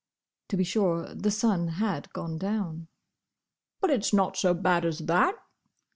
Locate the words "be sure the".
0.57-1.29